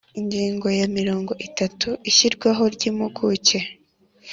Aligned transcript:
Ingingo 0.19 0.67
ya 0.79 0.87
mirongo 0.97 1.31
itatu 1.47 1.89
Ishyirwaho 2.09 2.63
ry 2.75 2.83
Impuguke 2.89 3.59